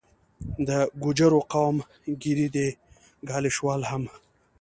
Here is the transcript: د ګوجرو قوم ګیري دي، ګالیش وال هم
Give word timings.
د 0.67 0.69
ګوجرو 1.03 1.39
قوم 1.53 1.77
ګیري 2.21 2.47
دي، 2.55 2.69
ګالیش 3.29 3.57
وال 3.65 3.81
هم 3.89 4.03